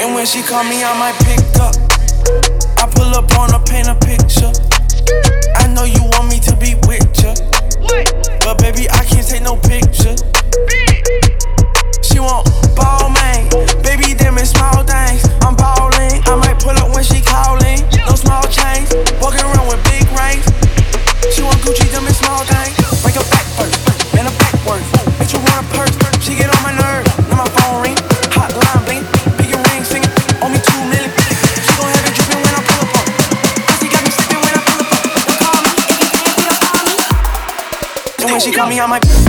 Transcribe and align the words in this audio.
And 0.00 0.14
when 0.14 0.26
she 0.26 0.42
call 0.42 0.62
me, 0.64 0.84
I 0.84 0.92
might 0.98 1.16
pick 1.24 1.40
up. 1.60 1.74
I 2.78 2.86
pull 2.94 3.14
up 3.16 3.32
on 3.38 3.50
her, 3.52 3.64
paint 3.64 3.88
a 3.88 3.94
picture. 3.94 4.52
I 5.56 5.66
know 5.68 5.84
you 5.84 6.04
She 38.38 38.52
call 38.52 38.68
me 38.68 38.78
on 38.78 38.88
my. 38.88 39.27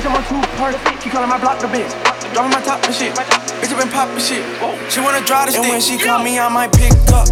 Bitch, 0.00 0.08
I'm 0.08 0.16
on 0.16 0.24
two 0.24 0.56
parts. 0.56 0.78
Keep 1.04 1.12
calling 1.12 1.28
my 1.28 1.38
block 1.38 1.60
the 1.60 1.66
bitch. 1.66 1.92
Dropping 2.32 2.52
my 2.52 2.62
top 2.62 2.82
and 2.84 2.94
shit. 2.94 3.12
Bitch, 3.14 3.68
I 3.68 3.78
been 3.78 3.92
poppin' 3.92 4.18
shit. 4.18 4.42
She 4.90 4.98
wanna 5.00 5.20
draw 5.26 5.44
this 5.44 5.56
and 5.56 5.68
when 5.68 5.78
she 5.78 5.98
call 5.98 6.24
me, 6.24 6.38
I 6.38 6.48
might 6.48 6.72
pick 6.72 6.92
up. 7.12 7.28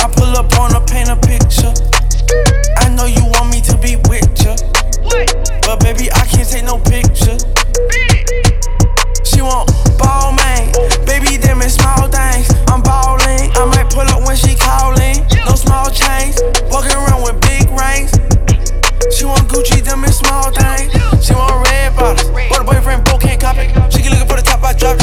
I 0.00 0.08
pull 0.16 0.32
up 0.32 0.48
on 0.58 0.72
her, 0.72 0.80
paint 0.80 1.10
a 1.10 1.16
picture. 1.16 1.74
on 19.38 19.46
Gucci, 19.46 19.82
them 19.82 20.04
is 20.04 20.18
small 20.18 20.50
things. 20.50 20.92
She 21.24 21.34
want 21.34 21.66
red 21.68 21.94
bottles, 21.94 22.30
but 22.30 22.58
her 22.58 22.64
boyfriend 22.64 23.04
broke, 23.04 23.22
can't 23.22 23.40
cop 23.40 23.56
it. 23.58 23.70
She 23.92 24.02
keep 24.02 24.10
looking 24.10 24.28
for 24.28 24.36
the 24.36 24.42
top, 24.42 24.62
I 24.62 24.72
drop 24.72 24.97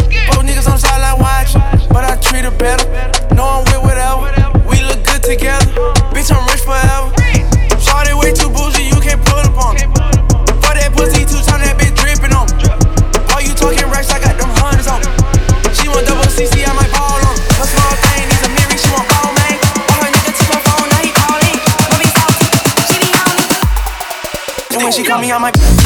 she 24.95 25.03
call 25.03 25.19
me 25.19 25.29
on 25.29 25.41
my. 25.41 25.84